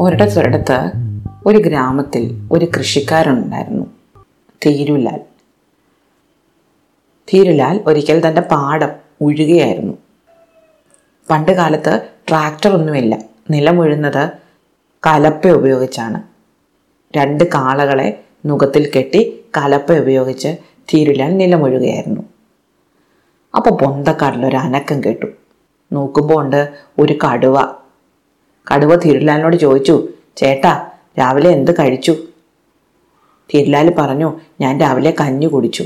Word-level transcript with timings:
ഒരിടത്തൊരിടത്ത് 0.00 0.92
ഒരു 1.46 1.58
ഗ്രാമത്തിൽ 1.58 2.48
ഒരു 2.52 2.64
കൃഷിക്കാരനുണ്ടായിരുന്നു. 2.64 3.86
തീരുലാൽ. 4.66 5.20
തീരുലാൽ 7.34 7.80
ഒരിക്കൽ 7.86 8.28
തന്റെ 8.28 8.40
പാടം 8.40 8.88
ഉഴുകയായിരുന്നു. 9.20 9.94
പണ്ട് 11.30 11.52
കാലത്ത് 11.52 12.08
ട്രാക്ടറൊന്നുമില്ല 12.28 13.18
നിലമുഴുന്നത് 13.50 14.30
കലപ്പ 15.06 15.46
ഉപയോഗിച്ചാണ്. 15.46 16.22
രണ്ട് 17.16 17.44
കാളകളെ 17.44 18.20
നുഖത്തിൽ 18.46 18.90
കെട്ടി 18.96 19.44
കലപ്പ 19.56 19.92
ഉപയോഗിച്ച് 19.92 20.56
തീരുലാൽ 20.94 21.36
നിലമൊഴുകയായിരുന്നു 21.36 22.20
അപ്പോൾ 23.56 23.70
പൊന്തക്കാട്ടിലൊരു 23.70 24.56
അനക്കം 24.56 25.04
കേട്ടു. 25.04 25.26
നോക്കുമ്പോൾ 25.92 26.44
ഉണ്ട് 26.44 26.68
ഒരു 26.98 27.18
കടുവ. 27.26 27.60
കടുവ 28.74 28.96
തിരുലാലിനോട് 28.96 29.56
ചോദിച്ചു 29.56 30.08
ചേട്ടാ 30.36 30.86
രാവിലെ 31.18 31.50
എന്ത് 31.50 31.72
കഴിച്ചു? 31.72 32.16
തിരുലാൽ 33.54 33.94
പറഞ്ഞു 33.98 34.40
ഞാൻ 34.60 34.80
രാവിലെ 34.80 35.14
കഞ്ഞി 35.20 35.46
കുടിച്ചു. 35.46 35.84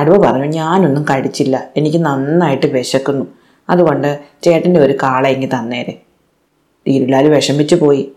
കടുവ 0.00 0.16
പറഞ്ഞു 0.16 0.44
ഞാനൊന്നും 0.44 1.04
കഴിച്ചില്ല. 1.10 1.68
എനിക്ക് 1.76 1.98
നന്നായിട്ട് 1.98 2.66
വിശക്കുന്നു. 2.66 3.26
അതുകൊണ്ട് 3.70 4.20
ചേട്ടന്റെ 4.42 4.80
ഒരു 4.80 4.94
കാള 5.02 5.28
ഇങ്ങി 5.28 5.46
തന്നേരെ. 5.46 6.00
തിരുലാൽ 6.88 7.28
വിഷമിച്ചു 7.28 7.74
പോയി. 7.74 8.12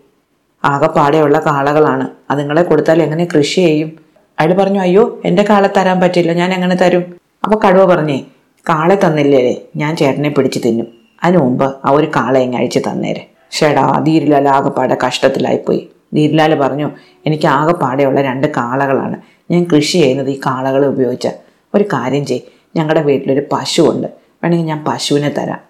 ആകെപ്പാടെയുള്ള 0.64 1.38
കാളകളാണ്. 1.38 2.08
അതുങ്ങളെ 2.30 2.62
കൊടുത്താൽ 2.62 3.02
എങ്ങനെ 3.02 3.24
കൃഷി 3.24 3.54
ചെയ്യും? 3.54 3.92
അയാൾ 4.40 4.52
പറഞ്ഞു 4.52 4.80
അയ്യോ 4.80 5.22
എന്റെ 5.24 5.42
കാള 5.42 5.66
തരാൻ 5.66 6.00
പറ്റില്ല. 6.00 6.32
ഞാൻ 6.32 6.54
എങ്ങനെ 6.54 6.76
തരും? 6.76 7.14
അപ്പോൾ 7.44 7.60
കടുവ 7.66 7.84
പറഞ്ഞേ 7.84 8.24
കാളെ 8.68 9.00
തന്നില്ലേ? 9.06 9.60
ഞാൻ 9.76 9.96
ചേട്ടനെ 9.96 10.28
പിടിച്ച് 10.28 10.60
തിന്നും. 10.64 10.86
അതിനു 11.24 11.38
മുമ്പ് 11.38 11.76
ആ 11.84 11.90
ഒരു 11.90 12.06
കാളെ 12.06 12.40
എങ്ങ 12.40 12.56
അഴിച്ച് 12.56 12.78
തന്നേരെ. 12.78 13.30
ഷേടാ 13.50 13.98
ധീരലാൽ 14.06 14.48
ആകെപ്പാടെ 14.48 14.96
കഷ്ടത്തിലായിപ്പോയി. 15.06 15.88
ധീരലാൽ 16.14 16.54
പറഞ്ഞു 16.54 16.90
എനിക്ക് 17.26 17.46
ആകെപ്പാടെയുള്ള 17.46 18.22
രണ്ട് 18.22 18.46
കാളകളാണ്. 18.46 19.20
ഞാൻ 19.50 19.64
കൃഷി 19.64 19.92
ചെയ്യുന്നത് 19.92 20.30
ഈ 20.30 20.40
കാളകളെ 20.46 20.88
ഉപയോഗിച്ച. 20.88 21.28
ഒരു 21.74 21.84
കാര്യം 21.84 22.26
ചെയ് 22.26 22.40
ഞങ്ങളുടെ 22.76 23.02
വീട്ടിലൊരു 23.02 23.42
പശുവുണ്ട്. 23.52 24.08
വേണമെങ്കിൽ 24.44 24.66
ഞാൻ 24.66 24.84
പശുവിനെ 24.84 25.28
തരാം. 25.28 25.60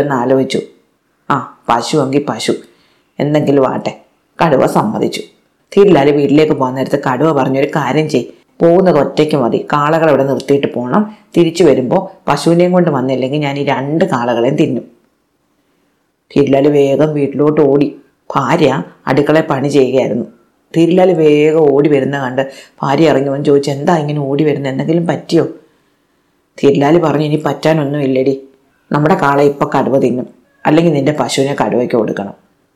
ഒന്ന് 0.00 0.14
ആലോചിച്ചു. 0.14 0.60
ആ 1.30 1.58
പശു 1.68 1.96
എങ്കിൽ 1.96 2.26
പശു. 2.28 2.52
എന്തെങ്കിലും 3.20 3.68
ആട്ടെ. 3.68 4.00
കടുവ 4.46 4.66
സമ്മതിച്ചു. 4.66 5.22
തിരിലാൽ 5.76 6.10
വീട്ടിലേക്ക് 6.10 6.52
പോകാൻ 6.52 6.74
നേരത്ത് 6.74 7.02
കടുവ 7.04 7.32
പറഞ്ഞൊരു 7.32 7.68
കാര്യം 7.76 8.10
ചെയ് 8.10 8.24
പോകുന്നത് 8.60 8.98
ഒറ്റയ്ക്ക് 8.98 9.36
മതി. 9.36 9.68
കാളകളെ 9.72 10.10
അവിടെ 10.10 10.24
നിർത്തിയിട്ട് 10.24 10.74
പോകണം 10.74 11.02
തിരിച്ചു 11.36 11.64
വരുമ്പോൾ 11.64 12.30
പശുവിനെയും 12.30 12.72
കൊണ്ട് 12.72 12.90
വന്നില്ലെങ്കിൽ 12.90 13.40
ഞാൻ 13.40 13.58
ഈ 13.58 13.64
രണ്ട് 13.64 14.04
കാളകളെയും 14.04 14.56
തിന്നും. 14.56 14.84
തിരിലാൽ 16.30 16.68
വേഗം 16.68 17.12
വീട്ടിലോട്ട് 17.12 17.60
ഓടി. 17.60 17.96
ഭാര്യ 18.36 18.82
അടുക്കളയിൽ 19.06 19.44
പണി 19.44 19.68
ചെയ്യുകയായിരുന്നു. 19.68 20.26
തിരിലാൽ 20.76 21.12
വേഗം 21.12 21.72
ഓടി 21.74 21.88
വരുന്ന 21.88 22.20
കണ്ട് 22.20 22.42
ഭാര്യ 22.82 23.10
ഇറങ്ങി 23.10 23.28
വന്ന് 23.28 23.44
ചോദിച്ചു 23.44 23.70
എന്താ 23.70 23.96
ഇങ്ങനെ 23.96 24.20
ഓടി 24.20 24.44
വരുന്നത്? 24.44 24.72
എന്തെങ്കിലും 24.72 25.06
പറ്റിയോ? 25.06 25.48
തിരിലാൽ 26.58 26.98
പറഞ്ഞു 26.98 27.24
ഇനി 27.24 27.42
പറ്റാനൊന്നും 27.46 28.00
ഇല്ലടി 28.00 28.48
നമ്മുടെ 28.92 29.14
കാളെ 29.14 29.44
ഇപ്പോൾ 29.44 29.70
കടുവ 29.78 29.98
തിന്നും. 29.98 30.26
അല്ലെങ്കിൽ 30.66 30.92
നിന്റെ 30.92 31.12
പശുവിനെ 31.12 31.56
കടുവയ്ക്ക് 31.64 31.96
കൊടുക്കണം. 31.96 32.32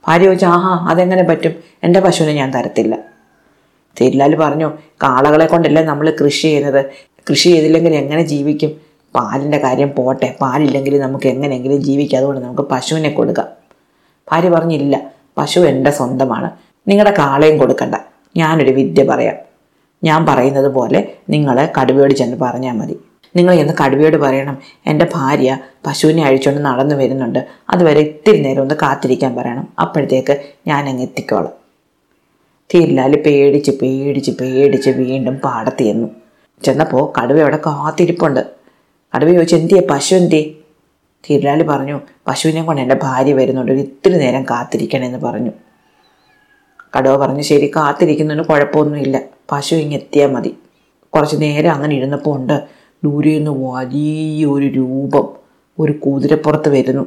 ഭാര്യ 0.08 0.25
ചോദിച്ചു 0.25 0.47
ആഹാ 0.47 0.86
അതെങ്ങനെ 0.91 1.22
പറ്റും? 1.22 1.53
എന്റെ 1.84 2.00
പശുവിനെ 2.00 2.33
ഞാൻ 2.33 2.50
തരത്തില്ല. 2.50 3.12
തിരിലാൽ 4.03 4.36
പറഞ്ഞു 4.36 4.72
കാളകളെ 5.03 5.47
കൊണ്ടല്ലേ 5.47 5.83
നമ്മൾ 5.83 6.17
കൃഷി 6.25 6.42
ചെയ്യുന്നത്? 6.42 6.84
കൃഷി 7.31 7.48
ചെയ്തില്ലെങ്കിൽ 7.48 7.95
എങ്ങനെ 7.95 8.22
ജീവിക്കും? 8.22 8.70
പാലിന്റെ 9.14 9.59
കാര്യം 9.59 9.92
പോട്ടെ 9.97 10.36
പാലില്ലെങ്കിൽ 10.41 11.00
നമുക്ക് 11.00 11.27
എങ്ങനെയെങ്കിലും 11.27 11.83
ജീവിക്കാം. 11.83 12.19
അതുകൊണ്ട് 12.19 12.41
നമുക്ക് 12.41 12.62
പശുവിനെ 12.62 13.11
കൊടുക്കാം. 13.11 13.48
ഭാര്യ 14.33 14.48
പറഞ്ഞില്ല 14.48 15.11
പശു 15.39 15.61
എന്റെ 15.61 15.91
സ്വന്തമാണ്. 15.91 16.50
നിങ്ങളുടെ 16.89 17.14
കാളയും 17.19 17.59
കൊടുക്കണ്ട. 17.59 17.94
ഞാനൊരു 18.36 18.70
വിദ്യ 18.70 19.05
പറയാം. 19.05 19.34
ഞാൻ 20.04 20.27
പറയുന്നത് 20.27 20.66
പോലെ 20.66 21.09
നിങ്ങൾ 21.31 21.69
കടുവയോട് 21.81 22.15
ചെന്ന് 22.15 22.37
പറഞ്ഞാൽ 22.37 22.72
മതി. 22.72 22.97
നിങ്ങൾ 23.37 23.56
ചെന്ന് 23.56 23.72
കടുവയോട് 23.84 24.16
പറയണം 24.16 24.59
എന്റെ 24.87 25.06
ഭാര്യ 25.15 25.59
പശുവിനെ 25.87 26.25
അഴിച്ചുകൊണ്ട് 26.25 26.62
നടന്നു 26.65 26.94
വരുന്നുണ്ട്. 26.94 27.47
അതുവരെ 27.71 28.00
ഇത്തിരി 28.00 28.41
നേരം 28.41 28.62
ഒന്ന് 28.62 28.75
കാത്തിരിക്കാൻ 28.82 29.37
പറയണം. 29.37 29.69
അപ്പോഴത്തേക്ക് 29.81 30.41
ഞാൻ 30.66 30.88
അങ്ങ് 30.88 31.03
എത്തിക്കോളാം. 31.03 31.62
തിരിലാൽ 32.75 33.22
പേടിച്ച് 33.22 33.71
പേടിച്ച് 33.71 34.31
പേടിച്ച് 34.31 34.91
വീണ്ടും 34.91 35.34
പാടത്ത് 35.34 35.83
ചെന്നു. 35.83 36.09
ചെന്നപ്പോൾ 36.62 37.21
കടുവ 37.21 37.41
അവിടെ 37.41 37.56
കാത്തിരിപ്പുണ്ട്. 37.56 38.47
കടുവ 39.16 39.33
ചോദിച്ചു 39.33 39.56
എന്തിയെ 39.56 39.81
പശു 39.91 40.15
എന്തിയെ? 40.15 40.50
തിരിലാൽ 41.31 41.62
പറഞ്ഞു 41.62 42.00
പശുവിനെ 42.27 42.62
കൊണ്ട് 42.62 42.83
എന്റെ 42.83 42.94
ഭാര്യ 43.03 43.33
വരുന്നുണ്ട്. 43.33 43.72
ഒരു 43.72 43.78
ഇത്തിരി 43.78 44.19
നേരം 44.19 44.43
കാത്തിരിക്കണമെന്ന് 44.43 45.19
പറഞ്ഞു. 45.19 45.50
കടുവ 46.99 47.16
പറഞ്ഞു 47.16 47.43
ശരി 47.43 47.66
കാത്തിരിക്കുന്നതിന് 47.77 48.44
കുഴപ്പമൊന്നുമില്ല. 48.44 49.21
പശു 49.53 49.75
ഇങ്ങ് 49.75 49.94
എത്തിയാൽ 49.94 50.31
മതി. 50.31 50.56
കുറച്ച് 51.15 51.37
നേരം 51.41 51.72
അങ്ങനെ 51.72 51.97
ഇരുന്നപ്പോൾ 51.97 52.37
ഉണ്ട് 52.37 52.62
ദൂരെ 53.04 53.39
നിന്ന് 53.39 53.50
വലിയൊരു 53.50 54.66
രൂപം. 54.66 55.28
ഒരു 55.78 55.93
കുതിരപ്പുറത്ത് 55.93 56.69
വരുന്നു. 56.69 57.06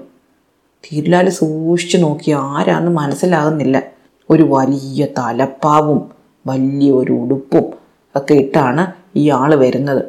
തിരുലാൽ 0.85 1.29
സൂക്ഷിച്ചു 1.29 1.97
നോക്കി 1.97 2.31
ആരാന്ന് 2.31 2.91
മനസ്സിലാകുന്നില്ല. 2.91 3.94
ഒരു 4.29 4.43
വലിയ 4.43 5.05
തലപ്പാവും 5.17 6.11
വലിയ 6.47 6.91
ഒരു 6.91 7.11
ഉടുപ്പും 7.11 7.65
ഒക്കെ 8.17 8.33
ഇട്ടാണ് 8.33 8.93
ഈ 9.15 9.29
ആൾ 9.29 9.55
വരുന്നത്. 9.55 10.03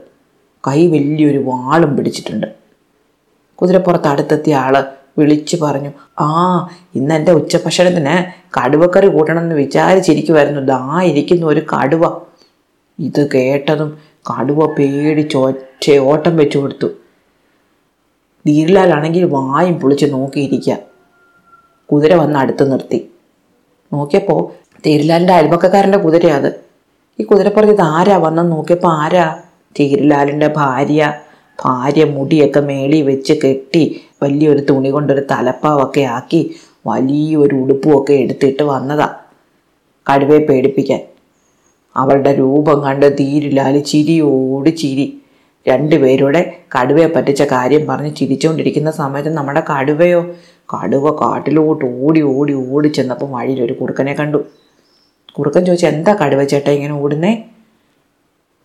കൈ 0.68 0.86
വലിയൊരു 0.86 1.38
വാളും 1.38 1.96
പിടിച്ചിട്ടുണ്ട്. 1.96 2.46
കുതിരപ്പുറത്ത് 3.56 4.06
അടുത്തെത്തിയ 4.06 4.54
ആൾ 4.54 4.84
വിളിച്ചു 5.18 5.56
പറഞ്ഞു 5.56 5.90
ആ 6.20 6.68
ഇന്ന് 6.94 7.14
എന്റെ 7.14 7.32
ഉച്ചഭക്ഷണത്തിന് 7.32 8.24
കടുവക്കറി 8.58 9.06
കൂട്ടണമെന്ന് 9.06 9.54
വിചാരിച്ചിരിക്കുമായിരുന്നു 9.54 10.60
ദാ 10.60 11.02
ഇരിക്കുന്ന 11.02 11.46
ഒരു 11.46 11.60
കടുവ. 11.60 12.20
ഇത് 12.98 13.30
കേട്ടതും 13.30 13.98
കടുവ 14.30 14.66
പേടിച്ച് 14.66 15.36
ഒറ്റ 15.36 15.90
ഓട്ടം 15.98 16.36
വെച്ചു 16.36 16.58
കൊടുത്തു. 16.58 16.86
ധീരലാലാണെങ്കിൽ 18.46 19.24
വായും 19.24 19.80
പൊളിച്ച് 19.80 20.06
നോക്കിയിരിക്കുക. 20.06 20.78
കുതിര 21.92 22.14
വന്ന് 22.14 22.38
അടുത്ത് 22.38 22.72
നിർത്തി. 22.72 23.10
നോക്കിയപ്പോൾ 23.92 24.40
തീരിലാലിന്റെ 24.86 25.32
അയൽപക്കക്കാരന്റെ 25.32 25.98
കുതിരയാത് 25.98 26.50
ഈ 27.18 27.24
കുതിരപ്പുറത്ത് 27.24 27.72
ഇത് 27.72 27.80
ആരാ? 27.80 28.16
വന്നെന്ന് 28.18 28.52
നോക്കിയപ്പോൾ 28.52 28.92
ആരാ? 28.92 29.26
തീരിലാലിന്റെ 29.76 30.48
ഭാര്യ. 30.56 31.12
ഭാര്യ 31.58 32.04
മുടിയൊക്കെ 32.04 32.60
മേളി 32.60 33.00
വെച്ച് 33.00 33.32
കെട്ടി 33.44 34.00
വലിയൊരു 34.22 34.66
തുണി 34.70 34.90
കൊണ്ടൊരു 34.90 35.20
തലപ്പാവൊക്കെ 35.30 36.00
ആക്കി 36.00 36.40
വലിയൊരു 36.86 37.54
ഉടുപ്പുമൊക്കെ 37.54 38.12
എടുത്തിട്ട് 38.12 38.62
വന്നതാ 38.62 39.08
കടുവയെ 40.06 40.38
പേടിപ്പിക്കാൻ. 40.38 41.00
അവളുടെ 41.96 42.32
രൂപം 42.32 42.82
കണ്ട് 42.84 43.18
തീരുലാലി 43.20 43.78
ചിരിയോട് 43.78 44.76
ചിരി. 44.76 45.06
രണ്ടുപേരുടെ 45.66 46.40
കടുവയെ 46.78 47.06
പറ്റിച്ച 47.06 47.42
കാര്യം 47.42 47.86
പറഞ്ഞ് 47.86 48.16
ചിരിച്ചുകൊണ്ടിരിക്കുന്ന 48.16 48.90
സമയത്ത് 48.90 49.28
നമ്മുടെ 49.28 49.62
കടുവയോ 49.70 50.20
കടുവ 50.74 51.10
കാട്ടിലോട്ട് 51.10 51.84
ഓടി 52.04 52.22
ഓടി 52.22 52.54
ഓടി 52.54 52.88
ചെന്നപ്പോൾ 52.88 53.30
വഴിയിലൊരു 53.30 53.72
കുറുക്കനെ 53.72 54.14
കണ്ടു. 54.14 54.38
കുറുക്കൻ 55.38 55.64
ചോദിച്ചു 55.64 55.86
എന്താ 55.86 56.12
കടുവ 56.14 56.44
ചേട്ടാ 56.44 56.70
ഇങ്ങനെ 56.70 56.92
ഓടുന്നേ? 56.92 57.32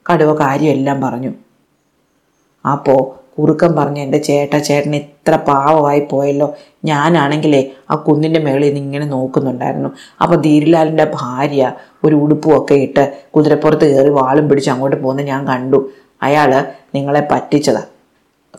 കടുവ 0.06 0.34
കാര്യമെല്ലാം 0.34 1.02
പറഞ്ഞു. 1.02 1.32
അപ്പോൾ 2.66 3.22
കുറുക്കൻ 3.40 3.76
പറഞ്ഞു 3.76 4.02
എന്റെ 4.02 4.18
ചേട്ട 4.18 4.58
ചേട്ടൻ 4.58 4.96
ഇത്ര 4.96 5.36
പാവമായി 5.36 6.00
പോയല്ലോ. 6.12 6.56
ഞാനാണെങ്കിലേ 6.86 7.72
ആ 7.92 7.96
കുന്നിന്റെ 7.96 8.40
മേളിൽ 8.40 8.68
നിന്ന് 8.68 8.80
ഇങ്ങനെ 8.80 9.06
നോക്കുന്നുണ്ടായിരുന്നു. 9.06 9.90
അപ്പോൾ 10.22 10.36
ധീരിലാലിന്റെ 10.36 11.12
ഭാര്യ 11.14 11.74
ഒരു 12.06 12.16
ഉടുപ്പും 12.16 12.58
ഒക്കെ 12.58 12.74
ഇട്ട് 12.74 13.04
കുതിരപ്പുറത്ത് 13.36 13.86
കയറി 13.94 14.10
വാളും 14.10 14.50
പിടിച്ച് 14.50 14.70
അങ്ങോട്ട് 14.70 14.96
പോകുന്നത് 14.96 15.26
ഞാൻ 15.26 15.48
കണ്ടു. 15.48 15.90
അയാൾ 16.24 16.66
നിങ്ങളെ 16.96 17.28
പറ്റിച്ചതാ. 17.32 17.82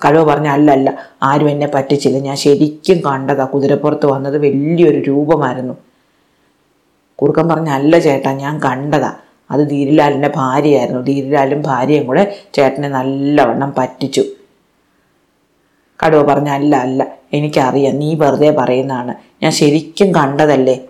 കഴിവ് 0.04 0.24
പറഞ്ഞ 0.24 0.48
അല്ലല്ല 0.48 0.90
അല്ല 0.90 1.08
ആരും 1.22 1.48
എന്നെ 1.50 1.66
പറ്റിച്ചില്ല. 1.66 2.18
ഞാൻ 2.18 2.36
ശരിക്കും 2.36 2.98
കണ്ടതാ 3.06 3.44
കുതിരപ്പുറത്ത് 3.44 4.06
വന്നത് 4.06 4.36
വലിയൊരു 4.38 4.98
രൂപമായിരുന്നു. 4.98 5.74
കുറുക്കൻ 7.18 7.48
പറഞ്ഞ 7.48 7.68
അല്ല 7.68 7.98
ചേട്ടാ 7.98 8.32
ഞാൻ 8.32 8.60
കണ്ടതാ. 8.60 9.10
അത് 9.50 9.70
ധീരലാലിന്റെ 9.70 10.30
ഭാര്യയായിരുന്നു. 10.36 11.02
ധീരലാലും 11.02 11.62
ഭാര്യയും 11.62 12.06
കൂടെ 12.06 12.36
ചേട്ടനെ 12.54 12.88
നല്ലവണ്ണം 12.88 13.74
പറ്റിച്ചു. 13.78 14.24
കടുവ 16.04 16.22
പറഞ്ഞ 16.22 16.48
അല്ല 16.48 16.76
അല്ല 16.76 17.06
എനിക്കറിയാം 17.32 17.98
നീ 17.98 18.14
വെറുതെ 18.14 18.50
പറയുന്നതാണ്. 18.50 19.14
ഞാൻ 19.42 19.52
ശരിക്കും 19.52 20.14
കണ്ടതല്ലേ? 20.14 20.80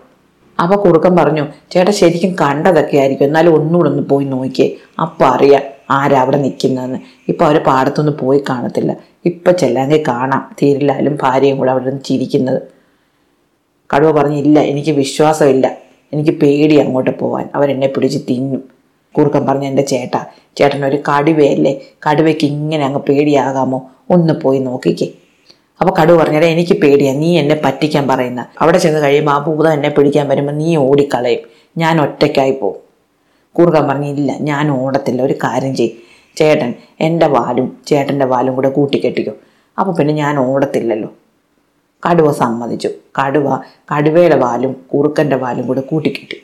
അപ്പോൾ 0.60 0.76
കുറുക്കൻ 0.76 1.16
പറഞ്ഞു 1.16 1.44
ചേട്ടാ 1.72 1.90
ശരിക്കും 1.90 2.36
കണ്ടതൊക്കെ 2.40 2.96
ആയിരിക്കും 2.96 3.24
എന്നാലും 3.24 3.54
ഒന്നുകൂടെ 3.54 3.88
ഒന്ന് 3.88 4.02
പോയി 4.02 4.24
നോക്കിയേ. 4.24 4.76
അപ്പോൾ 5.00 5.26
അറിയാം. 5.26 5.62
ആരാ 5.92 6.20
അവിടെ 6.20 6.36
നിൽക്കുന്നതെന്ന് 6.36 6.98
ഇപ്പോൾ 7.28 7.44
അവർ 7.44 7.56
പാടത്തൊന്നും 7.62 8.16
പോയി 8.20 8.40
കാണത്തില്ല. 8.50 8.92
ഇപ്പം 9.24 9.54
ചെല്ലാങ്കിൽ 9.56 10.02
കാണാം. 10.08 10.42
തീരില്ലാലും 10.62 11.18
ഭാര്യയും 11.22 11.58
കൂടെ 11.58 11.70
അവിടെ 11.70 11.84
നിന്ന് 11.84 12.04
ചിരിക്കുന്നത്. 12.04 12.60
കടുവ 13.94 14.10
പറഞ്ഞില്ല 14.12 14.60
എനിക്ക് 14.60 14.90
വിശ്വാസമില്ല. 14.90 15.66
എനിക്ക് 16.12 16.30
പേടി 16.30 16.76
അങ്ങോട്ട് 16.76 17.18
പോകാൻ 17.18 17.48
അവരെന്നെ 17.54 17.86
പിടിച്ച് 17.86 18.18
തിന്നും. 18.30 18.62
കുറുക്കൻ 19.14 19.46
പറഞ്ഞു 19.46 19.66
എന്റെ 19.66 19.82
ചേട്ട 19.82 20.14
ചേട്ടനൊരു 20.56 21.02
കടുവയല്ലേ? 21.08 21.72
കടുവയ്ക്ക് 22.06 22.44
ഇങ്ങനെ 22.44 22.84
അങ്ങ് 22.84 23.00
പേടിയാകാമോ? 23.00 23.78
ഒന്ന് 24.10 24.34
പോയി 24.34 24.58
നോക്കിക്കേ. 24.58 25.08
അപ്പോൾ 25.80 25.94
കടുവ 26.00 26.16
പറഞ്ഞാൽ 26.22 26.44
എനിക്ക് 26.44 26.74
പേടിയാ. 26.82 27.12
നീ 27.14 27.38
എന്നെ 27.38 27.60
പറ്റിക്കാൻ 27.64 28.08
പറയുന്ന. 28.08 28.46
അവിടെ 28.60 28.78
ചെന്ന് 28.78 29.00
കഴിയുമ്പോൾ 29.00 29.32
ആ 29.32 29.38
ഭൂതം 29.38 29.72
എന്നെ 29.72 29.88
പിടിക്കാൻ 29.88 30.28
വരുമ്പോൾ 30.28 30.52
നീ 30.52 30.76
ഓടിക്കളയും. 30.76 31.40
ഞാൻ 31.78 32.00
ഒറ്റയ്ക്കായി 32.00 32.50
പോകും 32.50 32.91
കൂർക്കൻ 33.56 33.88
പറഞ്ഞില്ല 33.88 34.32
ഞാൻ 34.40 34.70
ഓടത്തില്ല 34.70 35.22
ഒരു 35.22 35.32
കാര്യം 35.32 35.74
ചെയ് 35.76 35.90
ചേട്ടൻ 36.36 36.74
എന്റെ 37.00 37.26
വാലും 37.26 37.78
ചേട്ടന്റെ 37.86 38.24
വാലും 38.24 38.54
കൂടെ 38.54 38.68
കൂട്ടിക്കെട്ടിക്കോ. 38.68 39.34
അപ്പോൾ 39.78 39.92
പിന്നെ 39.92 40.14
ഞാൻ 40.14 40.38
ഓടത്തില്ലല്ലോ. 40.38 41.10
കടുവ 42.02 42.32
സമ്മതിച്ചു. 42.32 42.88
കടുവ 43.18 43.56
കടുവയുടെ 43.92 44.36
വാലും 44.36 44.72
കുറുക്കന്റെ 44.94 45.36
വാലും 45.36 45.66
കൂടെ 45.66 45.80
കൂട്ടിക്കെട്ടി. 45.80 46.36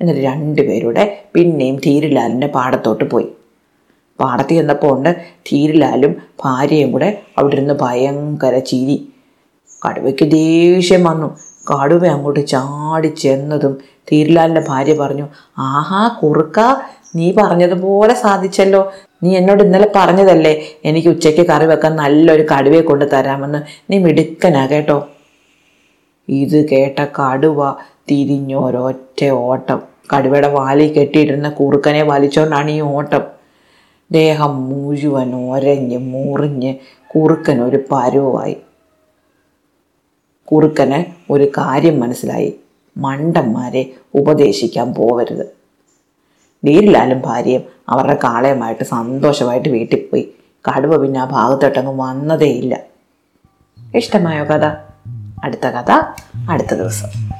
എന്നിട്ട് 0.00 0.20
രണ്ടുപേരുടെ 0.20 1.22
പിന്നെയും 1.34 1.76
ധീരിലാലിന്റെ 1.76 2.46
പാടത്തോട്ട് 2.46 3.04
പോയി. 3.04 3.28
പാടത്ത് 4.20 4.48
ചെന്നപ്പോൾ 4.48 4.96
ഉണ്ട് 4.96 5.10
ധീരിലാലും 5.50 6.16
ഭാര്യയും 6.44 6.92
കൂടെ 6.92 7.22
അവിടെ 7.38 7.54
ഇരുന്ന് 7.54 7.74
ഭയങ്കര 7.74 8.58
ചിരി. 8.58 9.12
കടുവയ്ക്ക് 9.88 10.30
ദേഷ്യം 10.30 11.04
വന്നു. 11.04 11.38
കടുവ 11.70 12.06
അങ്ങോട്ട് 12.06 12.46
ചാടി 12.46 13.08
ചെന്നതും 13.08 13.78
ധീരിലാലിന്റെ 14.10 14.62
ഭാര്യ 14.68 14.94
പറഞ്ഞു 14.94 15.26
ആഹാ 15.58 16.08
കുറുക്ക 16.22 16.60
നീ 17.16 17.32
പറഞ്ഞതുപോലെ 17.32 18.14
സാധിച്ചല്ലോ. 18.14 18.92
നീ 19.22 19.36
എന്നോട് 19.36 19.62
ഇന്നലെ 19.62 19.92
പറഞ്ഞതല്ലേ 19.94 20.62
എനിക്ക് 20.84 21.08
ഉച്ചയ്ക്ക് 21.08 21.46
കറി 21.46 21.66
വെക്കാൻ 21.66 21.96
നല്ലൊരു 21.96 22.46
കടുവയെ 22.52 22.80
കൊണ്ട് 22.80 23.04
തരാമെന്ന്. 23.12 23.58
നീ 23.90 23.98
മിടുക്കനാ 23.98 24.66
കേട്ടോ. 24.66 25.08
ഇത് 26.28 26.68
കേട്ട 26.68 26.98
കടുവ 27.04 27.72
തിരിഞ്ഞൊരൊറ്റ 28.10 29.24
ഓട്ടം. 29.30 29.82
കടുവയുടെ 30.12 30.48
വാലി 30.48 30.86
കെട്ടിയിട്ടിരുന്ന 30.88 31.48
കുറുക്കനെ 31.50 32.02
വലിച്ചോണ്ടാണ് 32.02 32.70
ഈ 32.70 32.80
ഓട്ടം. 32.80 33.24
ദേഹം 34.12 34.68
മുഴുവൻ 34.68 35.34
ഒരഞ്ഞ് 35.34 35.98
മുറിഞ്ഞ് 35.98 36.74
കുറുക്കൻ 37.06 37.62
ഒരു 37.62 37.84
പരുവായി. 37.92 38.56
കുറുക്കന് 40.52 41.04
ഒരു 41.32 41.44
കാര്യം 41.58 42.00
മനസ്സിലായി. 42.00 42.54
മണ്ടന്മാരെ 42.96 43.92
ഉപദേശിക്കാൻ 44.14 44.94
പോവരുത്. 44.94 45.56
നീരിലാലും 46.64 47.22
ഭാര്യയും 47.22 47.62
അവരുടെ 47.88 48.14
കാളയുമായിട്ട് 48.14 48.84
സന്തോഷമായിട്ട് 48.84 49.68
വീട്ടിൽ 49.68 50.08
പോയി. 50.12 50.32
കടുവ 50.68 50.96
പിന്നെ 50.96 51.20
ആ 51.20 51.24
ഭാഗത്തോട്ടങ്ങ് 51.24 52.00
വന്നതേയില്ല. 52.00 52.80
ഇഷ്ടമായോ 53.94 54.44
കഥ? 54.44 54.64
അടുത്ത 55.44 55.66
കഥ 55.66 55.90
അടുത്ത 56.50 56.74
ദിവസം. 56.74 57.35